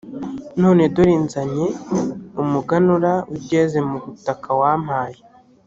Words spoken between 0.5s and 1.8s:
none dore nzanye